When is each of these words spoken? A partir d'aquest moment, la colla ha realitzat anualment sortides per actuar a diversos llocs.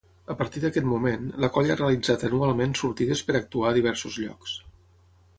A 0.33 0.35
partir 0.37 0.61
d'aquest 0.61 0.85
moment, 0.91 1.25
la 1.43 1.49
colla 1.57 1.73
ha 1.73 1.75
realitzat 1.81 2.25
anualment 2.29 2.73
sortides 2.79 3.21
per 3.27 3.35
actuar 3.41 3.69
a 3.73 3.75
diversos 3.79 4.17
llocs. 4.23 4.57